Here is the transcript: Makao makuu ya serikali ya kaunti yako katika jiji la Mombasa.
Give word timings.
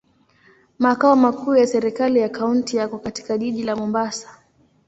Makao 0.79 1.15
makuu 1.15 1.55
ya 1.55 1.67
serikali 1.67 2.19
ya 2.19 2.29
kaunti 2.29 2.77
yako 2.77 2.99
katika 2.99 3.37
jiji 3.37 3.63
la 3.63 3.75
Mombasa. 3.75 4.39